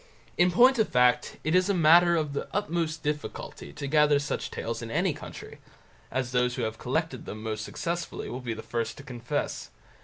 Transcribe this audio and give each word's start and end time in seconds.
In 0.35 0.49
point 0.49 0.79
of 0.79 0.89
fact, 0.89 1.37
it 1.43 1.53
is 1.53 1.69
a 1.69 1.75
matter 1.75 2.15
of 2.15 2.33
the 2.33 2.47
utmost 2.55 3.03
difficulty 3.03 3.71
to 3.73 3.85
gather 3.85 4.17
such 4.17 4.49
tales 4.49 4.81
in 4.81 4.89
any 4.89 5.13
country, 5.13 5.59
as 6.09 6.31
those 6.31 6.55
who 6.55 6.63
have 6.63 6.79
collected 6.79 7.27
them 7.27 7.43
most 7.43 7.63
successfully 7.63 8.27
will 8.27 8.39
be 8.41 8.55
the 8.55 8.63
first 8.63 8.97
to 8.97 9.03
confess. 9.03 9.69